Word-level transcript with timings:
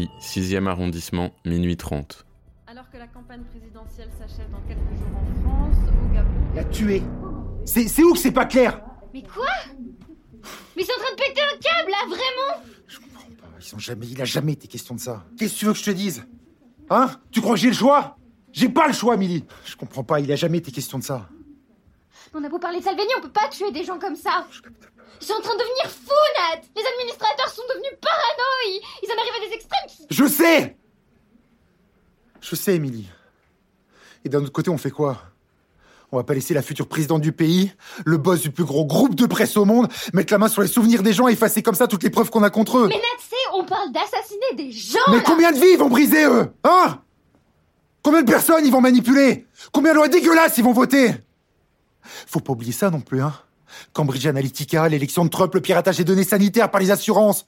6e 0.00 0.66
arrondissement, 0.66 1.32
minuit 1.44 1.76
30. 1.76 2.24
Alors 2.66 2.90
que 2.90 2.96
la 2.96 3.06
campagne 3.06 3.42
présidentielle 3.44 4.08
s'achève 4.18 4.50
dans 4.50 4.60
quelques 4.66 4.78
jours 4.98 5.16
en 5.16 5.42
France, 5.42 5.76
au 5.88 6.14
Gabon. 6.14 6.30
La 6.54 6.64
tuer 6.64 7.02
C'est 7.64 7.86
c'est 7.88 8.02
où 8.02 8.12
que 8.12 8.18
c'est 8.18 8.32
pas 8.32 8.46
clair? 8.46 8.80
Mais 9.12 9.22
quoi? 9.22 9.46
Mais 10.76 10.82
ils 10.82 10.84
sont 10.86 10.92
en 10.98 11.02
train 11.04 11.12
de 11.12 11.20
péter 11.20 11.40
un 11.42 11.58
câble 11.58 11.90
là, 11.90 12.06
vraiment 12.06 12.64
Je 12.88 12.98
comprends 12.98 13.20
pas. 13.22 13.48
Ils 13.60 13.74
ont 13.74 13.78
jamais, 13.78 14.06
il 14.06 14.20
a 14.20 14.24
jamais 14.24 14.52
été 14.52 14.66
question 14.68 14.94
de 14.94 15.00
ça. 15.00 15.24
Qu'est-ce 15.38 15.54
que 15.54 15.58
tu 15.58 15.64
veux 15.66 15.72
que 15.72 15.78
je 15.78 15.84
te 15.84 15.90
dise? 15.90 16.24
Hein? 16.90 17.10
Tu 17.30 17.40
crois 17.40 17.54
que 17.54 17.60
j'ai 17.60 17.68
le 17.68 17.74
choix? 17.74 18.16
J'ai 18.52 18.68
pas 18.68 18.86
le 18.86 18.92
choix, 18.92 19.16
Milly. 19.16 19.44
Je 19.64 19.76
comprends 19.76 20.04
pas. 20.04 20.20
Il 20.20 20.30
a 20.32 20.36
jamais 20.36 20.58
été 20.58 20.72
question 20.72 20.98
de 20.98 21.04
ça. 21.04 21.28
On 22.34 22.42
a 22.42 22.48
beau 22.48 22.58
parler 22.58 22.78
de 22.78 22.84
Salvini, 22.84 23.08
on 23.18 23.20
peut 23.20 23.30
pas 23.32 23.48
tuer 23.50 23.70
des 23.72 23.84
gens 23.84 23.98
comme 23.98 24.16
ça 24.16 24.46
Ils 25.20 25.26
sont 25.26 25.34
en 25.34 25.40
train 25.42 25.52
de 25.52 25.58
devenir 25.58 25.90
fous, 25.90 26.30
Nat 26.38 26.62
Les 26.74 26.82
administrateurs 26.82 27.50
sont 27.50 27.62
devenus 27.68 27.92
paranoïs 28.00 28.80
Ils 29.02 29.10
en 29.10 29.20
arrivent 29.20 29.42
à 29.42 29.48
des 29.48 29.54
extrêmes 29.54 29.86
qui... 30.08 30.11
Je 30.22 30.28
sais 30.28 30.76
Je 32.40 32.54
sais, 32.54 32.76
Émilie. 32.76 33.08
Et 34.24 34.28
d'un 34.28 34.38
autre 34.38 34.52
côté, 34.52 34.70
on 34.70 34.78
fait 34.78 34.90
quoi? 34.90 35.20
On 36.12 36.16
va 36.16 36.22
pas 36.22 36.34
laisser 36.34 36.54
la 36.54 36.62
future 36.62 36.86
présidente 36.86 37.22
du 37.22 37.32
pays, 37.32 37.72
le 38.04 38.18
boss 38.18 38.40
du 38.42 38.50
plus 38.50 38.64
gros 38.64 38.84
groupe 38.84 39.16
de 39.16 39.26
presse 39.26 39.56
au 39.56 39.64
monde, 39.64 39.88
mettre 40.12 40.32
la 40.32 40.38
main 40.38 40.46
sur 40.46 40.62
les 40.62 40.68
souvenirs 40.68 41.02
des 41.02 41.12
gens 41.12 41.26
et 41.26 41.32
effacer 41.32 41.62
comme 41.62 41.74
ça 41.74 41.88
toutes 41.88 42.04
les 42.04 42.10
preuves 42.10 42.30
qu'on 42.30 42.44
a 42.44 42.50
contre 42.50 42.78
eux. 42.78 42.86
Mais 42.86 42.96
Nat, 42.96 43.02
c'est, 43.18 43.54
on 43.54 43.64
parle 43.64 43.90
d'assassiner 43.90 44.54
des 44.56 44.70
gens 44.70 45.00
Mais 45.08 45.16
là 45.16 45.22
combien 45.26 45.50
de 45.50 45.56
vies 45.56 45.72
ils 45.72 45.78
vont 45.78 45.88
briser, 45.88 46.24
eux? 46.24 46.52
Hein? 46.62 47.00
Combien 48.02 48.22
de 48.22 48.30
personnes 48.30 48.64
ils 48.64 48.72
vont 48.72 48.80
manipuler? 48.80 49.46
Combien 49.72 49.92
de 49.92 49.96
lois 49.96 50.08
dégueulasses 50.08 50.56
ils 50.58 50.64
vont 50.64 50.72
voter? 50.72 51.14
Faut 52.26 52.40
pas 52.40 52.52
oublier 52.52 52.72
ça 52.72 52.90
non 52.90 53.00
plus, 53.00 53.22
hein 53.22 53.34
Cambridge 53.92 54.26
Analytica, 54.26 54.88
l'élection 54.88 55.24
de 55.24 55.30
Trump, 55.30 55.52
le 55.54 55.62
piratage 55.62 55.96
des 55.96 56.04
données 56.04 56.24
sanitaires 56.24 56.70
par 56.70 56.80
les 56.80 56.90
assurances. 56.92 57.46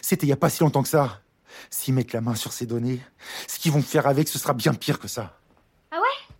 C'était 0.00 0.26
il 0.26 0.30
y 0.30 0.32
a 0.32 0.36
pas 0.36 0.48
si 0.48 0.62
longtemps 0.62 0.82
que 0.82 0.88
ça. 0.88 1.20
S'ils 1.70 1.94
mettent 1.94 2.12
la 2.12 2.20
main 2.20 2.34
sur 2.34 2.52
ces 2.52 2.66
données, 2.66 3.00
ce 3.46 3.58
qu'ils 3.58 3.72
vont 3.72 3.82
faire 3.82 4.06
avec, 4.06 4.28
ce 4.28 4.38
sera 4.38 4.52
bien 4.52 4.74
pire 4.74 4.98
que 4.98 5.08
ça. 5.08 5.32
Ah 5.90 5.96
ouais? 5.96 6.34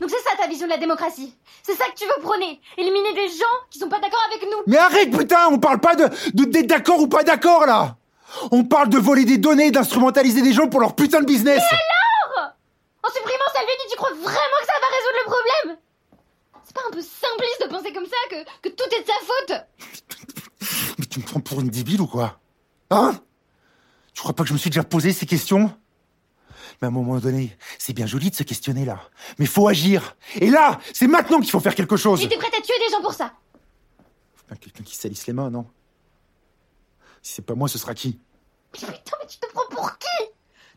Donc 0.00 0.10
c'est 0.10 0.22
ça 0.28 0.36
ta 0.36 0.48
vision 0.48 0.66
de 0.66 0.72
la 0.72 0.78
démocratie. 0.78 1.36
C'est 1.62 1.74
ça 1.74 1.84
que 1.86 1.94
tu 1.94 2.04
veux 2.04 2.22
prôner. 2.22 2.60
Éliminer 2.76 3.14
des 3.14 3.28
gens 3.28 3.56
qui 3.70 3.78
sont 3.78 3.88
pas 3.88 4.00
d'accord 4.00 4.22
avec 4.28 4.42
nous. 4.42 4.58
Mais 4.66 4.76
arrête, 4.76 5.16
putain 5.16 5.48
On 5.50 5.58
parle 5.58 5.80
pas 5.80 5.94
de 5.94 6.08
d'être 6.32 6.66
d'accord 6.66 7.00
ou 7.00 7.08
pas 7.08 7.22
d'accord, 7.22 7.66
là. 7.66 7.96
On 8.50 8.64
parle 8.64 8.88
de 8.88 8.98
voler 8.98 9.24
des 9.24 9.38
données, 9.38 9.70
d'instrumentaliser 9.70 10.42
des 10.42 10.52
gens 10.52 10.68
pour 10.68 10.80
leur 10.80 10.94
putain 10.96 11.20
de 11.20 11.26
business. 11.26 11.62
En 13.02 13.08
supprimant 13.08 13.50
Salvini, 13.52 13.84
tu 13.90 13.96
crois 13.96 14.12
vraiment 14.12 14.60
que 14.60 14.66
ça 14.66 14.80
va 14.80 14.86
résoudre 14.96 15.18
le 15.18 15.30
problème? 15.30 15.78
C'est 16.64 16.74
pas 16.74 16.82
un 16.88 16.90
peu 16.90 17.02
simpliste 17.02 17.62
de 17.62 17.68
penser 17.68 17.92
comme 17.92 18.06
ça 18.06 18.16
que, 18.30 18.68
que 18.68 18.74
tout 18.74 18.84
est 18.96 19.02
de 19.02 19.06
sa 19.06 19.12
faute? 19.20 20.94
Mais 20.98 21.06
tu 21.06 21.20
me 21.20 21.24
prends 21.24 21.40
pour 21.40 21.60
une 21.60 21.68
débile 21.68 22.00
ou 22.00 22.06
quoi? 22.06 22.38
Hein? 22.90 23.14
Tu 24.14 24.20
crois 24.22 24.34
pas 24.34 24.44
que 24.44 24.48
je 24.48 24.54
me 24.54 24.58
suis 24.58 24.70
déjà 24.70 24.84
posé 24.84 25.12
ces 25.12 25.26
questions? 25.26 25.76
Mais 26.80 26.86
à 26.86 26.88
un 26.88 26.92
moment 26.92 27.18
donné, 27.18 27.56
c'est 27.78 27.92
bien 27.92 28.06
joli 28.06 28.30
de 28.30 28.34
se 28.34 28.42
questionner 28.42 28.84
là. 28.84 29.00
Mais 29.38 29.46
faut 29.46 29.68
agir. 29.68 30.16
Et 30.36 30.50
là, 30.50 30.80
c'est 30.92 31.06
maintenant 31.06 31.40
qu'il 31.40 31.50
faut 31.50 31.60
faire 31.60 31.74
quelque 31.74 31.96
chose. 31.96 32.26
T'es 32.28 32.36
prête 32.36 32.54
à 32.54 32.60
tuer 32.60 32.78
des 32.78 32.90
gens 32.90 33.02
pour 33.02 33.12
ça? 33.12 33.32
Faut 34.34 34.46
bien 34.48 34.56
quelqu'un 34.56 34.82
qui 34.82 34.96
salisse 34.96 35.26
les 35.26 35.32
mains, 35.32 35.50
non? 35.50 35.66
Si 37.22 37.34
c'est 37.34 37.42
pas 37.42 37.54
moi, 37.54 37.68
ce 37.68 37.78
sera 37.78 37.94
qui? 37.94 38.18
Mais 38.72 38.78
putain, 38.78 39.16
mais 39.20 39.26
tu 39.26 39.38
te 39.38 39.46
prends 39.52 39.66
pour 39.70 39.98
qui? 39.98 40.24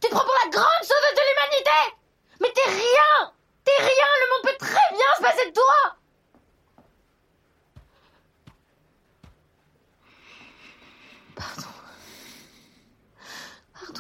Tu 0.02 0.08
te 0.08 0.14
prends 0.14 0.24
pour 0.24 0.36
la 0.46 0.50
grande 0.52 0.84
sauveuse 0.84 1.16
de 1.16 1.22
l'humanité! 1.28 1.98
Mais 2.42 2.52
t'es 2.54 2.70
rien! 2.70 3.34
T'es 3.64 3.78
rien 3.80 4.08
Le 4.22 4.30
monde 4.32 4.44
peut 4.44 4.66
très 4.66 4.94
bien 4.94 5.16
se 5.18 5.22
passer 5.22 5.50
de 5.50 5.54
toi! 5.54 5.98
Pardon. 11.36 11.77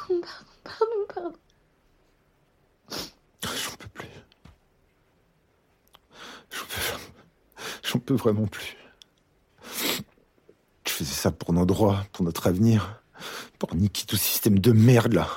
Pardon, 0.08 0.22
pardon, 0.22 0.46
pardon, 0.64 1.06
pardon. 1.14 1.34
J'en 3.44 3.76
peux 3.78 3.88
plus. 3.90 4.08
J'en 6.52 6.66
peux, 6.66 6.82
j'en 7.84 8.00
peux 8.00 8.14
vraiment 8.16 8.48
plus. 8.48 8.78
Je 10.86 10.92
faisais 10.92 11.14
ça 11.14 11.32
pour 11.32 11.54
nos 11.54 11.66
droits, 11.66 12.06
pour 12.14 12.24
notre 12.26 12.48
avenir, 12.48 13.02
pour 13.60 13.76
niquer 13.76 14.06
tout 14.06 14.16
système 14.18 14.60
de 14.60 14.72
merde 14.72 15.14
là. 15.14 15.28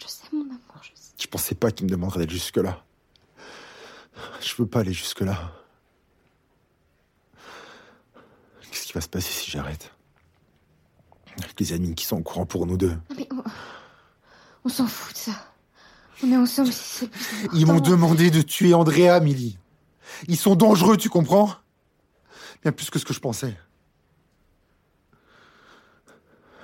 Je 0.00 0.08
sais, 0.08 0.24
mon 0.32 0.42
amour, 0.42 0.58
je 0.82 0.90
sais. 0.94 1.12
Je 1.18 1.26
pensais 1.28 1.54
pas 1.54 1.70
qu'il 1.70 1.86
me 1.86 1.90
demanderait 1.90 2.20
d'aller 2.20 2.32
jusque-là. 2.32 2.84
Je 4.40 4.54
veux 4.56 4.66
pas 4.66 4.80
aller 4.80 4.92
jusque-là. 4.92 5.52
Qu'est-ce 8.70 8.86
qui 8.86 8.92
va 8.92 9.00
se 9.00 9.08
passer 9.08 9.32
si 9.32 9.50
j'arrête? 9.50 9.92
Avec 11.38 11.58
les 11.60 11.72
admins 11.72 11.94
qui 11.94 12.04
sont 12.04 12.18
au 12.18 12.22
courant 12.22 12.44
pour 12.44 12.66
nous 12.66 12.76
deux. 12.76 12.96
Mais 13.16 13.28
on 14.64 14.68
s'en 14.68 14.86
fout 14.86 15.12
de 15.14 15.18
ça. 15.18 15.32
On 16.22 16.30
est 16.30 16.36
ensemble, 16.36 16.72
c'est 16.72 17.10
Ils 17.52 17.66
m'ont 17.66 17.80
demandé 17.80 18.30
de 18.30 18.42
tuer 18.42 18.74
Andrea, 18.74 19.18
Milly. 19.20 19.58
Ils 20.28 20.36
sont 20.36 20.54
dangereux, 20.54 20.96
tu 20.96 21.08
comprends? 21.08 21.54
Bien 22.62 22.70
plus 22.70 22.90
que 22.90 22.98
ce 22.98 23.04
que 23.04 23.12
je 23.12 23.18
pensais. 23.18 23.56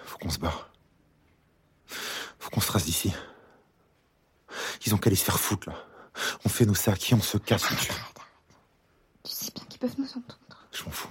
Faut 0.05 0.19
qu'on 0.19 0.31
se 0.31 0.39
barre. 0.39 0.71
Faut 2.39 2.51
qu'on 2.51 2.61
se 2.61 2.69
trace 2.69 2.85
d'ici. 2.85 3.13
Ils 4.87 4.95
ont 4.95 4.99
qu'à 4.99 5.09
aller 5.09 5.17
se 5.17 5.25
faire 5.25 5.41
foutre, 5.41 5.69
là. 5.71 5.77
On 6.45 6.49
fait 6.49 6.67
nos 6.67 6.75
sacs 6.75 7.13
et 7.13 7.15
on 7.15 7.21
se 7.21 7.37
casse. 7.37 7.65
Arrête, 7.65 7.91
arrête. 7.91 8.17
Tu 9.25 9.33
sais 9.33 9.53
bien 9.55 9.65
qu'ils 9.65 9.81
peuvent 9.81 9.99
nous 9.99 10.09
entendre. 10.09 10.67
Je 10.73 10.85
m'en 10.85 10.91
fous. 10.91 11.09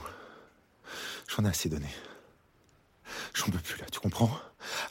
J'en 1.27 1.43
ai 1.43 1.49
assez 1.49 1.67
donné. 1.69 1.89
J'en 3.33 3.47
peux 3.47 3.59
plus, 3.59 3.77
là, 3.77 3.85
tu 3.91 3.99
comprends? 3.99 4.31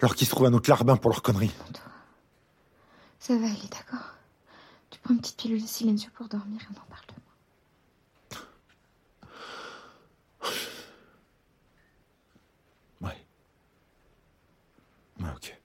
Alors 0.01 0.15
qu'ils 0.15 0.27
se 0.27 0.33
trouvent 0.33 0.47
un 0.47 0.53
autre 0.53 0.69
larbin 0.69 0.97
pour 0.97 1.11
leur 1.11 1.23
connerie. 1.23 1.53
Ça 3.19 3.37
va 3.37 3.47
aller, 3.47 3.69
d'accord 3.71 4.15
Tu 4.91 4.99
prends 5.01 5.15
une 5.15 5.21
petite 5.21 5.37
pilule 5.39 5.61
de 5.63 5.67
silencieux 5.67 6.11
pour 6.15 6.29
dormir 6.29 6.61
et 6.63 6.67
on 6.75 6.81
en 6.81 6.85
parle 6.87 7.05
demain. 7.09 7.23
Ouais. 13.01 13.27
Ouais, 15.21 15.31
ok. 15.35 15.59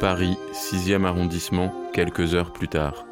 Paris, 0.00 0.38
6e 0.54 1.04
arrondissement, 1.04 1.90
quelques 1.92 2.34
heures 2.34 2.54
plus 2.54 2.68
tard. 2.68 3.04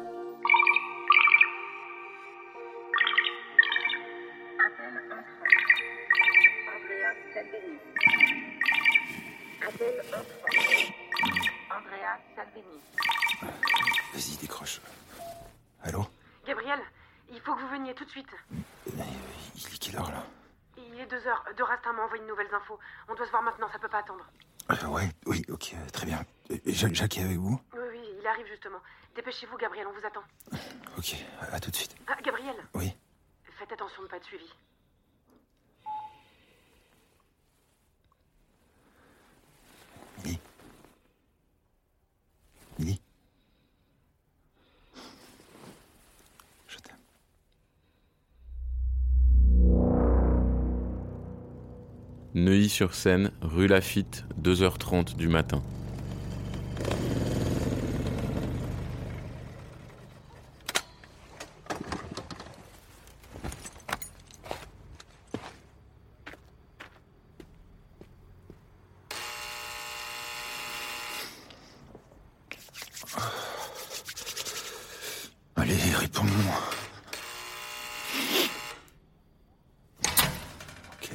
Vas-y, 14.13 14.37
décroche. 14.41 14.81
Allô 15.83 16.07
Gabriel, 16.47 16.79
il 17.31 17.39
faut 17.41 17.53
que 17.53 17.61
vous 17.61 17.67
veniez 17.67 17.93
tout 17.93 18.03
de 18.05 18.09
suite. 18.09 18.25
Mais, 18.95 19.03
euh, 19.03 19.05
Il 19.55 19.75
est 19.75 19.77
quelle 19.77 19.95
heure, 19.97 20.09
là? 20.09 20.23
Il 20.75 20.99
est 20.99 21.05
deux 21.05 21.27
heures. 21.27 21.45
De 21.55 21.61
Rastin 21.61 21.93
m'a 21.93 22.01
envoyé 22.01 22.23
de 22.23 22.27
nouvelles 22.27 22.51
infos. 22.51 22.79
On 23.07 23.13
doit 23.13 23.27
se 23.27 23.31
voir 23.31 23.43
maintenant, 23.43 23.67
ça 23.71 23.77
peut 23.77 23.87
pas 23.89 23.99
attendre. 23.99 24.25
Euh, 24.71 24.87
Ouais, 24.87 25.09
oui, 25.25 25.43
ok, 25.49 25.73
euh, 25.73 25.89
très 25.91 26.05
bien. 26.05 26.23
Jacques, 26.65 26.93
Jacques 26.95 27.17
est 27.17 27.23
avec 27.23 27.37
vous 27.37 27.59
Oui, 27.73 27.79
oui, 27.91 27.99
il 28.19 28.27
arrive 28.27 28.45
justement. 28.47 28.79
Dépêchez-vous, 29.15 29.57
Gabriel, 29.57 29.87
on 29.87 29.99
vous 29.99 30.05
attend. 30.05 30.23
Ok, 30.97 31.15
à, 31.41 31.55
à 31.55 31.59
tout 31.59 31.71
de 31.71 31.75
suite. 31.75 31.95
Ah, 32.07 32.15
Gabriel, 32.23 32.55
Oui 32.75 32.93
faites 33.57 33.73
attention 33.73 34.01
de 34.03 34.07
pas 34.07 34.15
être 34.15 34.23
suivi. 34.25 34.45
Neuilly-sur-Seine, 52.39 53.31
rue 53.41 53.67
Lafitte, 53.67 54.25
2h30 54.41 55.15
du 55.15 55.27
matin. 55.27 55.61
Allez, 75.55 75.75
réponds. 75.93 76.23
Ok. 81.01 81.11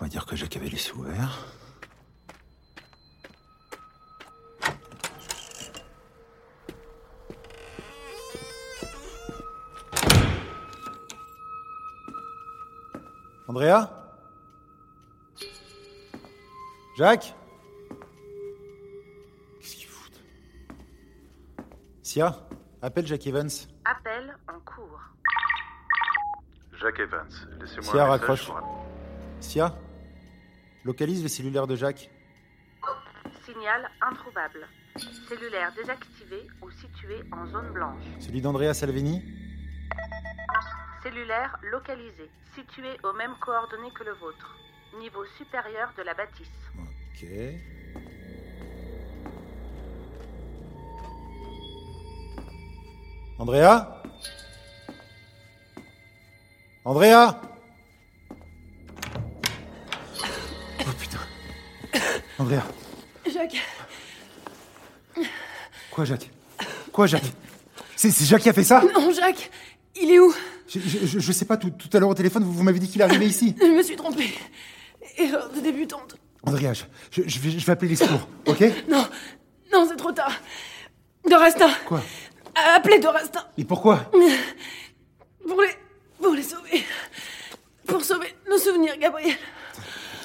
On 0.00 0.04
va 0.04 0.08
dire 0.08 0.22
que 0.22 0.26
Jacques 0.38 0.54
avait 0.56 0.68
les 0.68 0.76
sous 0.78 1.02
verts. 1.02 1.36
Andrea? 13.48 13.88
Jacques? 16.96 17.34
Qu'est-ce 19.60 19.76
qu'ils 19.76 19.86
foutent? 19.88 20.20
Sia, 22.02 22.36
appelle 22.82 23.06
Jack 23.06 23.26
Evans. 23.26 23.48
Appel 23.84 24.36
en 24.48 24.58
cours. 24.60 25.00
Jack 26.80 26.98
Evans, 27.00 27.26
laissez-moi 27.60 27.82
Sia, 27.82 28.04
un 28.04 28.06
message 28.06 28.10
raccroche. 28.20 28.46
pour- 28.46 28.60
Sia? 29.40 29.74
Localise 30.88 31.22
le 31.22 31.28
cellulaire 31.28 31.66
de 31.66 31.76
Jacques. 31.76 32.08
Signal 33.44 33.90
introuvable. 34.00 34.66
Cellulaire 35.28 35.70
désactivé 35.74 36.46
ou 36.62 36.70
situé 36.70 37.22
en 37.30 37.44
zone 37.46 37.74
blanche. 37.74 38.02
Celui 38.20 38.40
d'Andrea 38.40 38.72
Salvini 38.72 39.22
Cellulaire 41.02 41.58
localisé, 41.70 42.30
situé 42.54 42.88
aux 43.02 43.12
mêmes 43.12 43.34
coordonnées 43.38 43.90
que 43.90 44.02
le 44.02 44.14
vôtre. 44.14 44.56
Niveau 44.98 45.26
supérieur 45.36 45.92
de 45.98 46.04
la 46.04 46.14
bâtisse. 46.14 46.48
Ok. 46.78 47.28
Andrea? 53.38 54.02
Andrea? 56.86 57.47
Andrea. 62.38 62.62
Jacques, 63.32 63.56
Quoi, 65.90 66.04
Jacques? 66.04 66.30
Quoi, 66.92 67.06
Jacques? 67.06 67.32
C'est 67.96 68.10
c'est 68.10 68.24
Jacques 68.24 68.42
qui 68.42 68.48
a 68.48 68.52
fait 68.52 68.62
ça? 68.64 68.82
Non, 68.94 69.12
Jacques, 69.12 69.50
il 70.00 70.10
est 70.12 70.18
où? 70.20 70.32
Je, 70.68 70.78
je- 71.18 71.32
sais 71.32 71.44
pas, 71.46 71.56
tout, 71.56 71.70
tout 71.70 71.88
à 71.96 71.98
l'heure 71.98 72.10
au 72.10 72.14
téléphone, 72.14 72.44
vous, 72.44 72.52
vous 72.52 72.62
m'avez 72.62 72.78
dit 72.78 72.88
qu'il 72.88 73.02
arrivait 73.02 73.26
ici. 73.26 73.56
Je 73.60 73.66
me 73.66 73.82
suis 73.82 73.96
trompée. 73.96 74.32
Erreur 75.16 75.50
de 75.50 75.60
débutante. 75.60 76.16
Andrea, 76.44 76.72
je, 76.74 77.22
je- 77.26 77.38
vais, 77.40 77.50
je 77.58 77.66
vais 77.66 77.72
appeler 77.72 77.88
les 77.88 77.96
secours, 77.96 78.28
ok? 78.46 78.60
Non, 78.88 79.04
non, 79.72 79.86
c'est 79.88 79.96
trop 79.96 80.12
tard. 80.12 80.32
Dorastin, 81.28 81.70
Quoi? 81.86 82.02
Appelez 82.76 82.98
Dorastin 83.00 83.44
Et 83.56 83.64
pourquoi? 83.64 84.10
Pour 85.46 85.60
les, 85.62 85.70
pour 86.20 86.34
les 86.34 86.42
sauver. 86.42 86.84
Pour 87.86 88.04
sauver 88.04 88.34
nos 88.48 88.58
souvenirs, 88.58 88.96
Gabriel. 88.98 89.36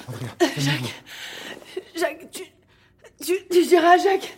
Andrea, 0.08 0.50
Jacques, 0.58 1.02
Jacques 3.98 4.36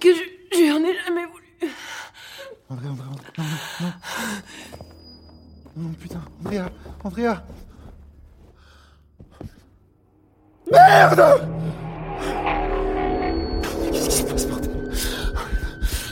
que 0.00 0.14
je, 0.14 0.22
je 0.52 0.58
lui 0.58 0.72
en 0.72 0.82
ai 0.84 0.96
jamais 1.04 1.26
voulu. 1.26 1.46
Andrea, 2.68 2.88
Andrea, 2.90 3.06
Andrea, 3.08 3.32
non, 3.38 3.44
non, 3.44 3.52
non. 3.80 3.92
Non, 5.76 5.92
putain, 5.94 6.22
Andrea, 6.40 6.72
Andrea. 7.04 7.44
Merde 10.70 11.48
Qu'est-ce 13.92 14.08
qui 14.08 14.16
se 14.16 14.22
passe, 14.24 14.46
bordel? 14.46 14.92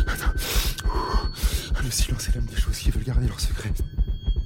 Attends. 0.06 0.32
Le 1.82 1.90
silence 1.90 2.28
est 2.28 2.34
l'âme 2.34 2.46
des 2.46 2.56
choses 2.56 2.78
qui 2.78 2.90
veulent 2.90 3.04
garder 3.04 3.26
leur 3.26 3.40
secret. 3.40 3.70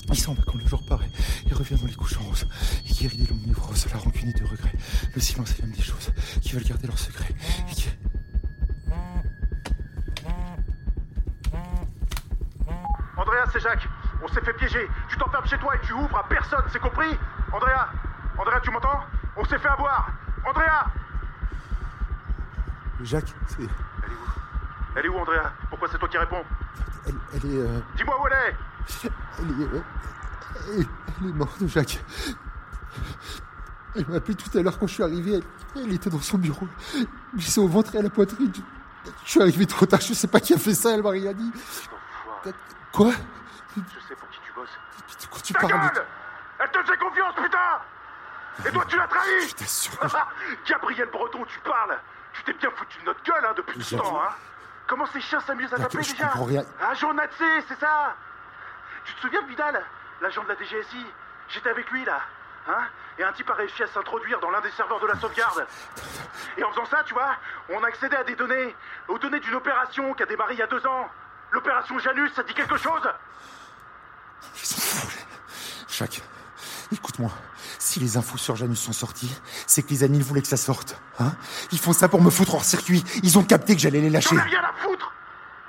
Il 0.09 0.19
s'en 0.19 0.35
va 0.35 0.43
quand 0.47 0.59
le 0.59 0.67
jour 0.67 0.85
paraît 0.87 1.11
et 1.51 1.55
revient 1.55 1.77
dans 1.81 1.87
les 1.87 1.95
couches 1.95 2.17
en 2.19 2.23
rose. 2.23 2.47
Et 2.89 2.93
guérit 2.93 3.17
des 3.17 3.27
longues 3.27 3.47
névroses, 3.47 3.87
la 3.93 3.99
rancune 3.99 4.31
et 4.31 4.33
de 4.33 4.45
regrets. 4.45 4.73
Le 5.15 5.21
silence 5.21 5.51
est 5.53 5.63
l'âme 5.63 5.73
des 5.73 5.83
choses 5.83 6.11
qui 6.55 6.61
veulent 6.61 6.69
garder 6.69 6.87
leur 6.87 6.99
secret. 6.99 7.35
Et 7.69 7.75
qui... 7.75 7.91
Andrea, 13.17 13.45
c'est 13.53 13.61
Jacques. 13.61 13.89
On 14.23 14.29
s'est 14.29 14.41
fait 14.41 14.53
piéger. 14.55 14.89
Tu 15.09 15.17
t'enfermes 15.17 15.47
chez 15.47 15.59
toi 15.59 15.75
et 15.77 15.81
tu 15.87 15.93
ouvres 15.93 16.17
à 16.17 16.29
personne, 16.29 16.63
c'est 16.73 16.81
compris 16.81 17.19
Andrea 17.53 17.89
Andrea, 18.39 18.61
tu 18.63 18.71
m'entends 18.71 19.01
On 19.37 19.45
s'est 19.45 19.59
fait 19.59 19.69
avoir 19.69 20.11
Andrea 20.47 20.87
Jacques, 23.03 23.35
c'est... 23.49 23.63
Elle 23.63 24.13
est 24.13 24.15
où 24.15 24.97
Elle 24.97 25.07
est 25.07 25.09
où, 25.09 25.19
Andrea 25.19 25.53
Pourquoi 25.69 25.89
c'est 25.91 25.99
toi 25.99 26.09
qui 26.09 26.19
réponds 26.19 26.43
Elle, 27.07 27.15
elle 27.35 27.51
est... 27.51 27.59
euh, 27.59 27.81
Dis-moi 27.97 28.21
où 28.23 28.27
elle 28.29 28.33
est 28.33 28.57
Elle 29.41 29.51
est, 29.51 29.65
euh, 29.75 29.83
elle, 30.79 30.87
elle 31.21 31.29
est 31.29 31.33
morte, 31.33 31.67
Jacques. 31.67 32.03
Elle 33.97 34.07
m'a 34.09 34.17
appelé 34.17 34.35
tout 34.35 34.59
à 34.59 34.63
l'heure 34.63 34.79
quand 34.79 34.87
je 34.87 34.95
suis 34.95 35.03
arrivé. 35.03 35.35
Elle, 35.77 35.83
elle 35.83 35.93
était 35.93 36.11
dans 36.11 36.21
son 36.21 36.39
bureau. 36.39 36.67
Glissée 37.35 37.61
au 37.61 37.69
ventre 37.69 37.95
et 37.95 37.99
à 37.99 38.03
la 38.03 38.11
poitrine. 38.11 38.53
Je, 38.55 39.11
je 39.25 39.31
suis 39.31 39.41
arrivé 39.41 39.67
trop 39.67 39.87
tard. 39.87 40.01
Je 40.01 40.15
sais 40.15 40.27
pas 40.27 40.41
qui 40.41 40.55
a 40.55 40.59
fait 40.59 40.75
ça. 40.75 40.91
Elle 40.95 41.03
m'a 41.03 41.11
rien 41.11 41.33
dit. 41.33 41.53
Quoi? 42.93 43.11
Je 43.77 43.81
sais 44.09 44.15
pour 44.15 44.29
qui 44.31 44.39
tu 44.45 44.53
bosses. 44.53 44.69
De 45.21 45.27
quoi 45.27 45.41
tu 45.41 45.53
Ta 45.53 45.61
parles 45.61 45.73
gueule 45.73 46.07
Elle 46.61 46.71
te 46.71 46.79
faisait 46.79 46.97
confiance, 46.97 47.35
putain 47.35 48.69
Et 48.69 48.73
toi, 48.73 48.85
tu 48.89 48.97
l'as 48.97 49.07
trahi 49.07 49.49
Je 49.49 49.55
t'assure 49.55 49.93
Gabriel 50.69 51.09
Breton, 51.11 51.45
tu 51.47 51.59
parles 51.61 51.99
Tu 52.33 52.43
t'es 52.45 52.53
bien 52.55 52.71
foutu 52.71 52.99
de 53.01 53.05
notre 53.05 53.23
gueule, 53.23 53.45
hein, 53.45 53.55
depuis 53.57 53.79
tout 53.81 53.97
temps, 53.97 54.21
hein 54.23 54.35
Comment 54.87 55.07
ces 55.07 55.21
chiens 55.21 55.41
s'amusent 55.41 55.73
à 55.73 55.79
t'appeler 55.79 56.03
déjà 56.05 56.31
rien. 56.35 56.63
Agent 56.81 57.15
Natsé, 57.15 57.45
c'est 57.69 57.81
ça 57.81 58.15
Tu 59.05 59.15
te 59.15 59.21
souviens 59.21 59.43
de 59.43 59.49
Vidal 59.49 59.83
L'agent 60.21 60.45
de 60.45 60.49
la 60.49 60.57
DGSI 60.57 61.07
J'étais 61.49 61.71
avec 61.71 61.91
lui, 61.91 62.05
là 62.05 62.21
Hein 62.67 62.85
Et 63.19 63.25
un 63.25 63.33
type 63.33 63.49
a 63.51 63.55
réussi 63.55 63.83
à 63.83 63.87
s'introduire 63.89 64.41
dans 64.41 64.51
l'un 64.51 64.61
des 64.61 64.71
serveurs 64.71 65.01
de 65.01 65.07
la 65.07 65.19
sauvegarde. 65.19 65.67
Et 66.57 66.65
en 66.65 66.71
faisant 66.71 66.87
ça, 66.87 67.03
tu 67.05 67.15
vois, 67.15 67.37
on 67.69 67.83
a 67.83 67.89
accédé 67.89 68.17
à 68.17 68.25
des 68.25 68.35
données, 68.35 68.75
aux 69.09 69.19
données 69.19 69.41
d'une 69.41 69.55
opération 69.55 70.15
qui 70.15 70.23
a 70.23 70.27
démarré 70.27 70.55
il 70.55 70.59
y 70.59 70.63
a 70.63 70.67
deux 70.67 70.85
ans. 70.87 71.09
L'opération 71.53 71.99
Janus, 71.99 72.33
ça 72.35 72.43
te 72.43 72.49
dit 72.49 72.55
quelque 72.55 72.77
chose? 72.77 73.03
Ils 74.57 74.67
sont 74.67 74.81
fous. 74.81 75.19
Jacques, 75.89 76.23
écoute-moi. 76.91 77.31
Si 77.79 78.01
les 78.01 78.17
infos 78.17 78.39
sur 78.39 78.57
Janus 78.57 78.81
sont 78.81 78.93
sorties, 78.93 79.41
c'est 79.67 79.83
que 79.83 79.91
les 79.91 80.03
amis 80.03 80.21
voulaient 80.21 80.43
que 80.43 80.49
ça 80.49 80.57
sorte. 80.57 80.97
Hein? 81.21 81.33
Ils 81.71 81.79
font 81.79 81.93
ça 81.93 82.09
pour 82.09 82.23
me 82.23 82.31
foutre 82.31 82.55
hors 82.55 82.65
circuit. 82.65 83.05
Ils 83.23 83.39
ont 83.39 83.45
capté 83.45 83.75
que 83.75 83.81
j'allais 83.81 84.01
les 84.01 84.11
lâcher. 84.11 84.35
J'en 84.35 84.39
ai 84.39 84.49
rien 84.49 84.65
à 84.65 84.73
foutre 84.73 85.14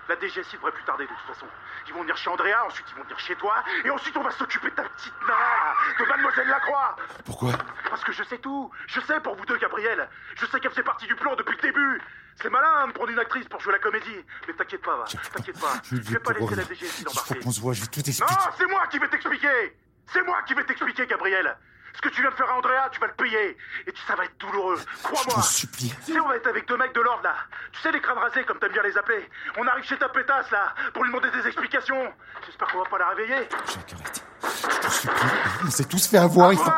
La 0.08 0.16
DGSI 0.20 0.56
devrait 0.58 0.72
plus 0.72 0.84
tarder 0.84 1.06
de 1.06 1.10
toute 1.10 1.34
façon. 1.36 1.48
Ils 1.88 1.94
vont 1.94 2.02
venir 2.02 2.16
chez 2.18 2.30
Andrea, 2.30 2.64
ensuite 2.66 2.86
ils 2.92 2.96
vont 2.96 3.04
venir 3.04 3.18
chez 3.20 3.36
toi, 3.36 3.56
et 3.84 3.90
ensuite 3.90 4.16
on 4.18 4.22
va 4.22 4.32
s'occuper 4.32 4.70
de 4.70 4.76
ta 4.76 4.84
petite 4.84 5.14
nana, 5.22 5.74
de 6.00 6.06
Mademoiselle 6.06 6.48
Lacroix 6.48 6.96
Pourquoi? 7.26 7.52
Parce 7.90 8.04
que 8.04 8.12
je 8.12 8.24
sais 8.24 8.38
tout 8.38 8.70
Je 8.88 9.00
sais 9.02 9.20
pour 9.20 9.36
vous 9.36 9.46
deux, 9.46 9.58
Gabriel 9.58 10.08
Je 10.36 10.46
sais 10.46 10.60
qu'elle 10.60 10.72
faisait 10.72 10.84
partie 10.84 11.08
du 11.08 11.16
plan 11.16 11.36
depuis 11.36 11.56
le 11.56 11.62
début 11.62 12.02
C'est 12.42 12.50
malin 12.50 12.72
hein, 12.82 12.88
de 12.88 12.94
prendre 12.94 13.10
une 13.10 13.20
actrice 13.20 13.48
pour 13.48 13.60
jouer 13.62 13.74
la 13.74 13.80
comédie, 13.80 14.26
mais 14.48 14.54
t'inquiète 14.54 14.82
pas, 14.84 14.96
va. 14.98 15.06
T'inquiète 15.06 15.60
pas. 15.60 15.74
Je 15.92 15.96
vais 15.98 16.20
pas 16.20 16.34
laisser 16.34 16.56
la. 16.56 16.64
DGSI 16.64 16.86
Il 16.86 16.88
faut 16.88 17.06
l'embarquer. 17.10 17.40
qu'on 17.40 17.52
se 17.52 17.62
voit, 17.62 17.74
je 17.74 17.82
vais 17.82 17.88
tout 17.88 18.00
Non, 18.00 18.06
expliquer. 18.06 18.44
c'est 18.58 18.66
moi 18.68 18.88
qui 18.88 19.00
vais 19.00 19.08
t'expliquer 19.08 19.78
C'est 20.14 20.22
moi 20.24 20.42
qui 20.44 20.54
vais 20.54 20.64
t'expliquer, 20.66 21.08
Gabriel 21.08 21.58
Ce 21.96 22.02
que 22.02 22.10
tu 22.10 22.22
viens 22.22 22.30
de 22.30 22.36
faire 22.36 22.50
à 22.50 22.58
Andrea, 22.58 22.90
tu 22.92 23.00
vas 23.00 23.08
le 23.08 23.14
payer 23.14 23.58
Et 23.88 23.92
tu, 23.92 24.02
ça 24.08 24.16
va 24.16 24.26
être 24.26 24.38
douloureux, 24.38 24.78
Je 24.78 25.04
crois-moi 25.04 25.42
supplie. 25.44 25.94
tu 26.06 26.14
sais, 26.14 26.20
on 26.20 26.28
va 26.28 26.36
être 26.36 26.48
avec 26.48 26.68
deux 26.68 26.78
mecs 26.78 26.94
de 26.94 27.02
l'ordre, 27.02 27.24
là. 27.24 27.36
Tu 27.72 27.80
sais, 27.82 27.92
les 27.92 28.02
crânes 28.02 28.18
rasés, 28.18 28.44
comme 28.44 28.60
t'aimes 28.60 28.74
bien 28.74 28.84
les 28.84 28.98
appeler. 28.98 29.30
On 29.58 29.66
arrive 29.68 29.86
chez 29.86 29.98
ta 29.98 30.10
pétasse, 30.10 30.52
là, 30.52 30.74
pour 30.94 31.04
lui 31.04 31.12
demander 31.12 31.32
des 31.32 31.48
explications. 31.48 32.14
J'espère 32.46 32.68
qu'on 32.68 32.80
va 32.80 32.90
pas 32.90 32.98
la 32.98 33.08
réveiller. 33.10 33.48
Jacques, 33.68 33.94
arrête. 33.94 34.24
Je 34.44 34.80
t'en 34.82 34.90
supplie. 34.90 35.30
On 35.66 35.70
s'est 35.72 35.86
tous 35.86 36.08
fait 36.08 36.18
avoir. 36.18 36.52
Il 36.54 36.60
faut... 36.60 36.72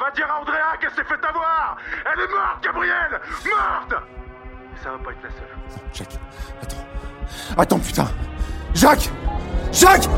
Va 0.00 0.10
dire 0.12 0.28
à 0.28 0.40
Andrea 0.40 0.76
qu'elle 0.80 0.90
s'est 0.94 1.04
fait 1.04 1.24
avoir 1.24 1.76
Elle 2.12 2.20
est 2.20 2.28
morte, 2.28 2.62
Gabrielle 2.64 3.20
Morte 3.44 3.94
Et 4.74 4.82
ça 4.82 4.90
va 4.90 4.98
pas 4.98 5.12
être 5.12 5.22
la 5.22 5.30
seule. 5.30 5.56
Non, 5.70 5.82
Jacques, 5.92 6.18
attends. 6.60 6.86
Attends, 7.58 7.78
putain. 7.78 8.08
Jacques 8.74 9.10
Jacques 9.70 10.08